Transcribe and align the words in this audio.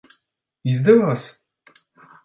Izdevās? 0.71 1.29